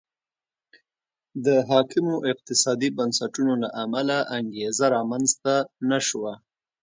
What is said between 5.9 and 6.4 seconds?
شوه.